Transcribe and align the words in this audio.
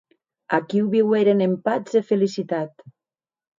Aquiu 0.57 0.87
viueren 0.93 1.45
en 1.47 1.55
patz 1.69 1.93
e 2.01 2.03
felicitat. 2.09 2.85